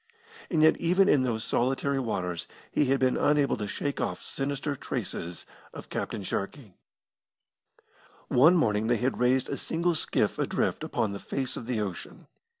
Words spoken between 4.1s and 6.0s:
sinister traces of